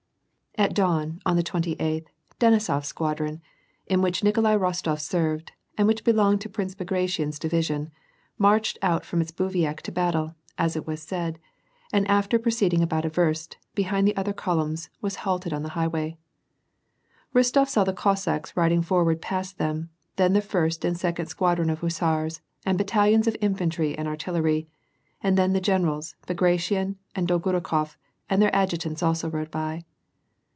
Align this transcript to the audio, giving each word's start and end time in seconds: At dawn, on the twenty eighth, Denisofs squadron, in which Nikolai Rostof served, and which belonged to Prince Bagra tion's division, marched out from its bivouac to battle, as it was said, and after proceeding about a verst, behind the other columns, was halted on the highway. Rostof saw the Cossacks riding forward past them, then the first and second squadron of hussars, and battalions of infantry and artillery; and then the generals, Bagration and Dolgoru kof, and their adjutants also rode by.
At 0.57 0.73
dawn, 0.75 1.21
on 1.25 1.37
the 1.37 1.43
twenty 1.43 1.73
eighth, 1.79 2.11
Denisofs 2.37 2.85
squadron, 2.85 3.41
in 3.87 4.01
which 4.01 4.21
Nikolai 4.21 4.53
Rostof 4.57 4.99
served, 4.99 5.53
and 5.77 5.87
which 5.87 6.03
belonged 6.03 6.41
to 6.41 6.49
Prince 6.49 6.75
Bagra 6.75 7.07
tion's 7.07 7.39
division, 7.39 7.89
marched 8.37 8.77
out 8.81 9.05
from 9.05 9.21
its 9.21 9.31
bivouac 9.31 9.81
to 9.83 9.93
battle, 9.93 10.35
as 10.57 10.75
it 10.75 10.85
was 10.85 11.01
said, 11.01 11.39
and 11.93 12.05
after 12.09 12.37
proceeding 12.37 12.83
about 12.83 13.05
a 13.05 13.09
verst, 13.09 13.57
behind 13.75 14.05
the 14.05 14.15
other 14.17 14.33
columns, 14.33 14.89
was 14.99 15.15
halted 15.23 15.53
on 15.53 15.63
the 15.63 15.69
highway. 15.69 16.17
Rostof 17.33 17.69
saw 17.69 17.85
the 17.85 17.93
Cossacks 17.93 18.55
riding 18.55 18.81
forward 18.81 19.21
past 19.21 19.57
them, 19.57 19.89
then 20.17 20.33
the 20.33 20.41
first 20.41 20.83
and 20.83 20.97
second 20.97 21.27
squadron 21.27 21.69
of 21.69 21.79
hussars, 21.79 22.41
and 22.65 22.77
battalions 22.77 23.25
of 23.25 23.37
infantry 23.39 23.97
and 23.97 24.05
artillery; 24.05 24.67
and 25.23 25.37
then 25.37 25.53
the 25.53 25.61
generals, 25.61 26.15
Bagration 26.27 26.97
and 27.15 27.25
Dolgoru 27.25 27.61
kof, 27.61 27.95
and 28.29 28.41
their 28.41 28.53
adjutants 28.55 29.01
also 29.01 29.29
rode 29.29 29.49
by. 29.49 29.85